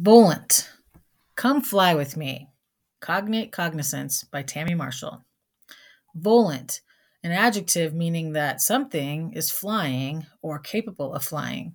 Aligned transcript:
Volant. 0.00 0.70
Come 1.36 1.60
Fly 1.60 1.94
With 1.94 2.16
Me. 2.16 2.48
Cognate 3.00 3.52
Cognizance 3.52 4.24
by 4.24 4.42
Tammy 4.42 4.74
Marshall. 4.74 5.22
Volant. 6.16 6.80
An 7.22 7.30
adjective 7.30 7.92
meaning 7.92 8.32
that 8.32 8.62
something 8.62 9.34
is 9.34 9.50
flying 9.50 10.26
or 10.40 10.58
capable 10.58 11.14
of 11.14 11.22
flying. 11.22 11.74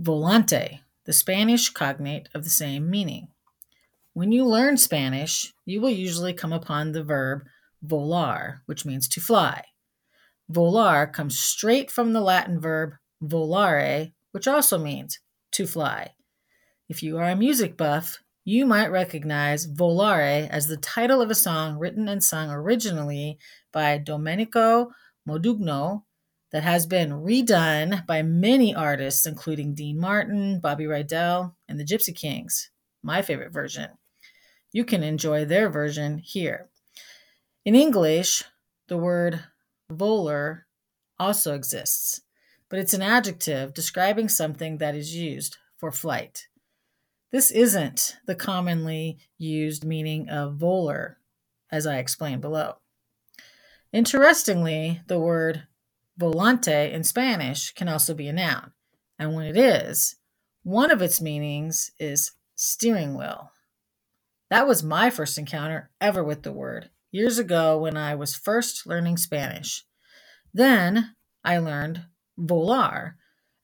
Volante. 0.00 0.78
The 1.06 1.12
Spanish 1.12 1.70
cognate 1.70 2.28
of 2.34 2.44
the 2.44 2.50
same 2.50 2.88
meaning. 2.88 3.28
When 4.12 4.30
you 4.30 4.46
learn 4.46 4.76
Spanish, 4.76 5.52
you 5.64 5.80
will 5.80 5.90
usually 5.90 6.32
come 6.32 6.52
upon 6.52 6.92
the 6.92 7.02
verb 7.02 7.42
volar, 7.84 8.60
which 8.66 8.86
means 8.86 9.08
to 9.08 9.20
fly. 9.20 9.64
Volar 10.50 11.12
comes 11.12 11.36
straight 11.36 11.90
from 11.90 12.12
the 12.12 12.20
Latin 12.20 12.60
verb 12.60 12.94
volare, 13.20 14.12
which 14.30 14.46
also 14.46 14.78
means 14.78 15.18
to 15.50 15.66
fly. 15.66 16.12
If 16.88 17.02
you 17.02 17.18
are 17.18 17.28
a 17.28 17.36
music 17.36 17.76
buff, 17.76 18.22
you 18.46 18.64
might 18.64 18.90
recognize 18.90 19.66
Volare 19.66 20.48
as 20.48 20.68
the 20.68 20.78
title 20.78 21.20
of 21.20 21.30
a 21.30 21.34
song 21.34 21.78
written 21.78 22.08
and 22.08 22.24
sung 22.24 22.50
originally 22.50 23.38
by 23.72 23.98
Domenico 23.98 24.92
Modugno 25.28 26.04
that 26.50 26.62
has 26.62 26.86
been 26.86 27.10
redone 27.10 28.06
by 28.06 28.22
many 28.22 28.74
artists, 28.74 29.26
including 29.26 29.74
Dean 29.74 30.00
Martin, 30.00 30.60
Bobby 30.60 30.84
Rydell, 30.84 31.52
and 31.68 31.78
the 31.78 31.84
Gipsy 31.84 32.14
Kings, 32.14 32.70
my 33.02 33.20
favorite 33.20 33.52
version. 33.52 33.90
You 34.72 34.86
can 34.86 35.02
enjoy 35.02 35.44
their 35.44 35.68
version 35.68 36.16
here. 36.16 36.70
In 37.66 37.74
English, 37.74 38.44
the 38.86 38.96
word 38.96 39.44
volar 39.92 40.62
also 41.18 41.54
exists, 41.54 42.22
but 42.70 42.78
it's 42.78 42.94
an 42.94 43.02
adjective 43.02 43.74
describing 43.74 44.30
something 44.30 44.78
that 44.78 44.94
is 44.94 45.14
used 45.14 45.58
for 45.76 45.92
flight. 45.92 46.47
This 47.30 47.50
isn't 47.50 48.16
the 48.26 48.34
commonly 48.34 49.18
used 49.36 49.84
meaning 49.84 50.30
of 50.30 50.54
volar, 50.54 51.16
as 51.70 51.86
I 51.86 51.98
explained 51.98 52.40
below. 52.40 52.76
Interestingly, 53.92 55.02
the 55.06 55.18
word 55.18 55.66
volante 56.18 56.90
in 56.92 57.04
Spanish 57.04 57.72
can 57.74 57.88
also 57.88 58.14
be 58.14 58.28
a 58.28 58.32
noun, 58.32 58.72
and 59.18 59.34
when 59.34 59.46
it 59.46 59.56
is, 59.56 60.16
one 60.62 60.90
of 60.90 61.02
its 61.02 61.20
meanings 61.20 61.90
is 61.98 62.32
steering 62.54 63.14
wheel. 63.14 63.52
That 64.50 64.66
was 64.66 64.82
my 64.82 65.10
first 65.10 65.36
encounter 65.36 65.90
ever 66.00 66.24
with 66.24 66.42
the 66.42 66.52
word 66.52 66.90
years 67.10 67.38
ago 67.38 67.78
when 67.78 67.96
I 67.96 68.14
was 68.14 68.34
first 68.34 68.86
learning 68.86 69.18
Spanish. 69.18 69.84
Then 70.52 71.14
I 71.44 71.58
learned 71.58 72.04
volar, 72.38 73.14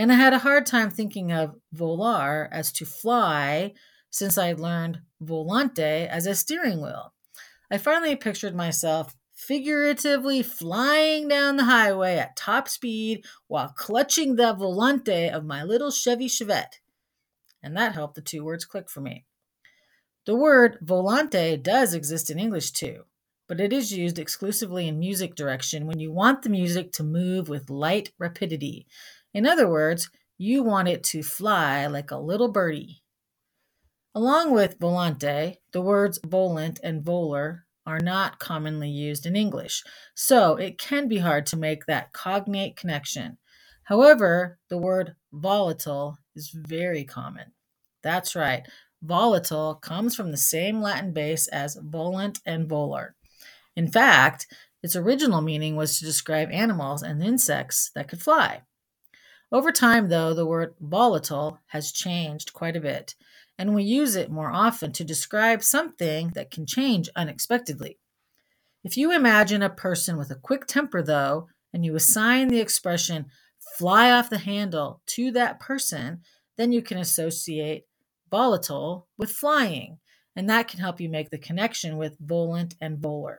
and 0.00 0.10
I 0.10 0.14
had 0.14 0.32
a 0.32 0.38
hard 0.38 0.64
time 0.64 0.88
thinking 0.88 1.30
of 1.30 1.56
volar 1.76 2.48
as 2.50 2.72
to 2.72 2.86
fly 2.86 3.74
since 4.08 4.38
I 4.38 4.54
learned 4.54 5.02
volante 5.22 6.08
as 6.08 6.24
a 6.24 6.34
steering 6.34 6.80
wheel. 6.80 7.12
I 7.70 7.76
finally 7.76 8.16
pictured 8.16 8.54
myself 8.54 9.14
figuratively 9.34 10.42
flying 10.42 11.28
down 11.28 11.58
the 11.58 11.64
highway 11.64 12.16
at 12.16 12.34
top 12.34 12.66
speed 12.66 13.26
while 13.46 13.74
clutching 13.76 14.36
the 14.36 14.54
volante 14.54 15.30
of 15.30 15.44
my 15.44 15.62
little 15.62 15.90
Chevy 15.90 16.28
Chevette. 16.28 16.80
And 17.62 17.76
that 17.76 17.92
helped 17.92 18.14
the 18.14 18.22
two 18.22 18.42
words 18.42 18.64
click 18.64 18.88
for 18.88 19.02
me. 19.02 19.26
The 20.24 20.34
word 20.34 20.78
volante 20.82 21.62
does 21.62 21.92
exist 21.92 22.30
in 22.30 22.38
English 22.38 22.70
too, 22.70 23.04
but 23.46 23.60
it 23.60 23.70
is 23.70 23.92
used 23.92 24.18
exclusively 24.18 24.88
in 24.88 24.98
music 24.98 25.34
direction 25.34 25.86
when 25.86 25.98
you 25.98 26.10
want 26.10 26.40
the 26.40 26.48
music 26.48 26.90
to 26.92 27.02
move 27.02 27.50
with 27.50 27.68
light 27.68 28.12
rapidity, 28.18 28.86
in 29.32 29.46
other 29.46 29.68
words, 29.68 30.10
you 30.38 30.62
want 30.62 30.88
it 30.88 31.04
to 31.04 31.22
fly 31.22 31.86
like 31.86 32.10
a 32.10 32.16
little 32.16 32.50
birdie. 32.50 33.02
Along 34.14 34.52
with 34.52 34.78
volante, 34.80 35.56
the 35.72 35.80
words 35.80 36.18
volant 36.26 36.80
and 36.82 37.04
volar 37.04 37.60
are 37.86 38.00
not 38.00 38.38
commonly 38.38 38.88
used 38.88 39.26
in 39.26 39.36
English, 39.36 39.84
so 40.14 40.56
it 40.56 40.78
can 40.78 41.08
be 41.08 41.18
hard 41.18 41.46
to 41.46 41.56
make 41.56 41.86
that 41.86 42.12
cognate 42.12 42.76
connection. 42.76 43.38
However, 43.84 44.58
the 44.68 44.78
word 44.78 45.14
volatile 45.32 46.18
is 46.34 46.50
very 46.50 47.04
common. 47.04 47.52
That's 48.02 48.34
right, 48.34 48.66
volatile 49.02 49.74
comes 49.74 50.16
from 50.16 50.30
the 50.30 50.36
same 50.36 50.80
Latin 50.80 51.12
base 51.12 51.48
as 51.48 51.78
volant 51.80 52.40
and 52.44 52.68
volar. 52.68 53.10
In 53.76 53.90
fact, 53.90 54.46
its 54.82 54.96
original 54.96 55.40
meaning 55.40 55.76
was 55.76 55.98
to 55.98 56.04
describe 56.04 56.50
animals 56.50 57.02
and 57.02 57.22
insects 57.22 57.90
that 57.94 58.08
could 58.08 58.22
fly. 58.22 58.62
Over 59.52 59.72
time, 59.72 60.08
though, 60.08 60.32
the 60.32 60.46
word 60.46 60.74
volatile 60.80 61.58
has 61.66 61.90
changed 61.90 62.52
quite 62.52 62.76
a 62.76 62.80
bit, 62.80 63.16
and 63.58 63.74
we 63.74 63.82
use 63.82 64.14
it 64.14 64.30
more 64.30 64.50
often 64.50 64.92
to 64.92 65.04
describe 65.04 65.62
something 65.62 66.30
that 66.34 66.52
can 66.52 66.66
change 66.66 67.08
unexpectedly. 67.16 67.98
If 68.84 68.96
you 68.96 69.12
imagine 69.12 69.62
a 69.62 69.68
person 69.68 70.16
with 70.16 70.30
a 70.30 70.36
quick 70.36 70.66
temper, 70.66 71.02
though, 71.02 71.48
and 71.72 71.84
you 71.84 71.96
assign 71.96 72.48
the 72.48 72.60
expression 72.60 73.26
fly 73.76 74.10
off 74.10 74.30
the 74.30 74.38
handle 74.38 75.02
to 75.06 75.30
that 75.32 75.60
person, 75.60 76.20
then 76.56 76.72
you 76.72 76.82
can 76.82 76.98
associate 76.98 77.86
volatile 78.30 79.08
with 79.18 79.30
flying, 79.30 79.98
and 80.36 80.48
that 80.48 80.68
can 80.68 80.80
help 80.80 81.00
you 81.00 81.08
make 81.08 81.30
the 81.30 81.38
connection 81.38 81.96
with 81.96 82.16
volant 82.20 82.76
and 82.80 82.98
volar. 82.98 83.38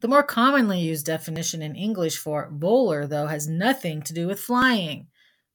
The 0.00 0.08
more 0.08 0.22
commonly 0.22 0.80
used 0.80 1.06
definition 1.06 1.62
in 1.62 1.74
English 1.74 2.18
for 2.18 2.50
volar, 2.52 3.08
though, 3.08 3.26
has 3.26 3.48
nothing 3.48 4.02
to 4.02 4.12
do 4.12 4.26
with 4.26 4.38
flying. 4.38 5.06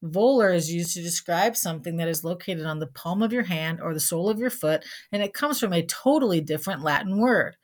Volar 0.02 0.52
is 0.52 0.72
used 0.72 0.94
to 0.94 1.02
describe 1.02 1.56
something 1.56 1.96
that 1.96 2.08
is 2.08 2.24
located 2.24 2.66
on 2.66 2.80
the 2.80 2.88
palm 2.88 3.22
of 3.22 3.32
your 3.32 3.44
hand 3.44 3.80
or 3.80 3.94
the 3.94 4.00
sole 4.00 4.28
of 4.28 4.40
your 4.40 4.50
foot, 4.50 4.84
and 5.12 5.22
it 5.22 5.32
comes 5.32 5.60
from 5.60 5.72
a 5.72 5.86
totally 5.86 6.40
different 6.40 6.82
Latin 6.82 7.20
word. 7.20 7.56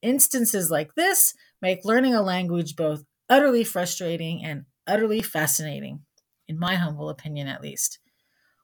Instances 0.00 0.70
like 0.70 0.94
this 0.94 1.34
make 1.60 1.84
learning 1.84 2.14
a 2.14 2.22
language 2.22 2.76
both 2.76 3.04
utterly 3.28 3.62
frustrating 3.62 4.42
and 4.42 4.64
utterly 4.86 5.20
fascinating, 5.20 6.00
in 6.48 6.58
my 6.58 6.76
humble 6.76 7.10
opinion 7.10 7.46
at 7.46 7.60
least. 7.60 7.98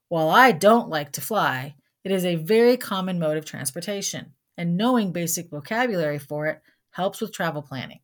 While 0.09 0.31
I 0.31 0.53
don't 0.53 0.89
like 0.89 1.13
to 1.13 1.21
fly, 1.21 1.75
it 2.03 2.13
is 2.13 2.25
a 2.25 2.37
very 2.37 2.79
common 2.79 3.19
mode 3.19 3.37
of 3.37 3.45
transportation, 3.45 4.33
and 4.57 4.79
knowing 4.79 5.13
basic 5.13 5.51
vocabulary 5.51 6.19
for 6.19 6.47
it 6.47 6.63
helps 6.99 7.21
with 7.21 7.33
travel 7.33 7.63
planning. 7.63 8.01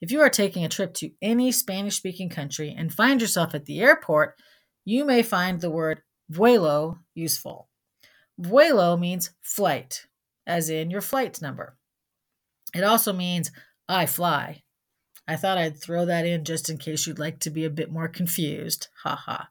If 0.00 0.10
you 0.10 0.20
are 0.20 0.28
taking 0.28 0.64
a 0.64 0.68
trip 0.68 0.92
to 0.94 1.12
any 1.22 1.52
Spanish 1.52 1.96
speaking 1.96 2.28
country 2.28 2.74
and 2.76 2.92
find 2.92 3.20
yourself 3.20 3.54
at 3.54 3.64
the 3.64 3.80
airport, 3.80 4.34
you 4.84 5.04
may 5.04 5.22
find 5.22 5.60
the 5.60 5.70
word 5.70 6.02
vuelo 6.30 6.98
useful. 7.14 7.68
Vuelo 8.38 8.98
means 8.98 9.30
flight, 9.40 10.06
as 10.46 10.68
in 10.68 10.90
your 10.90 11.00
flight 11.00 11.40
number. 11.40 11.76
It 12.74 12.82
also 12.82 13.12
means 13.12 13.52
I 13.88 14.04
fly. 14.06 14.64
I 15.28 15.36
thought 15.36 15.56
I'd 15.56 15.80
throw 15.80 16.04
that 16.04 16.26
in 16.26 16.44
just 16.44 16.68
in 16.68 16.76
case 16.76 17.06
you'd 17.06 17.20
like 17.20 17.38
to 17.40 17.50
be 17.50 17.64
a 17.64 17.70
bit 17.70 17.90
more 17.90 18.08
confused. 18.08 18.88
Ha 19.04 19.14
ha. 19.14 19.48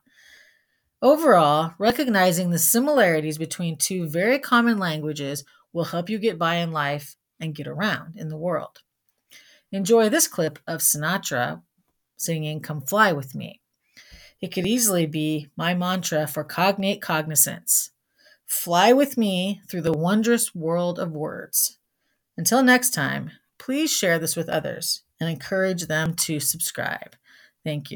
Overall, 1.00 1.72
recognizing 1.78 2.50
the 2.50 2.58
similarities 2.58 3.38
between 3.38 3.76
two 3.76 4.06
very 4.08 4.38
common 4.38 4.78
languages 4.78 5.42
will 5.72 5.84
help 5.84 6.10
you 6.10 6.18
get 6.18 6.38
by 6.38 6.56
in 6.56 6.70
life 6.70 7.16
and 7.40 7.54
get 7.54 7.66
around 7.66 8.16
in 8.16 8.28
the 8.28 8.36
world. 8.36 8.80
Enjoy 9.72 10.08
this 10.08 10.28
clip 10.28 10.58
of 10.66 10.80
Sinatra 10.80 11.62
singing 12.16 12.60
Come 12.60 12.80
Fly 12.80 13.12
With 13.12 13.34
Me. 13.34 13.60
It 14.40 14.52
could 14.52 14.66
easily 14.66 15.06
be 15.06 15.48
my 15.56 15.74
mantra 15.74 16.26
for 16.26 16.44
cognate 16.44 17.02
cognizance. 17.02 17.90
Fly 18.46 18.92
with 18.92 19.16
me 19.16 19.60
through 19.68 19.82
the 19.82 19.92
wondrous 19.92 20.54
world 20.54 20.98
of 20.98 21.12
words. 21.12 21.78
Until 22.36 22.62
next 22.62 22.90
time, 22.90 23.30
please 23.58 23.90
share 23.90 24.18
this 24.18 24.36
with 24.36 24.48
others 24.48 25.02
and 25.20 25.30
encourage 25.30 25.86
them 25.86 26.14
to 26.14 26.40
subscribe. 26.40 27.16
Thank 27.64 27.90
you. 27.90 27.92